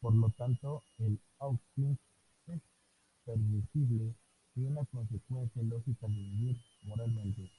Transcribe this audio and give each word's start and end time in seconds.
Por 0.00 0.14
lo 0.14 0.30
tanto, 0.30 0.82
el 1.00 1.20
outing 1.40 1.98
es 2.46 2.62
"permisible 3.26 4.14
y 4.56 4.60
una 4.64 4.86
consecuencia 4.86 5.62
lógica 5.64 6.06
de 6.06 6.14
vivir 6.14 6.56
moralmente". 6.84 7.50